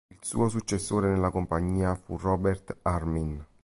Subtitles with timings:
[0.09, 3.45] Il suo successore nella compagnia fu Robert Armin.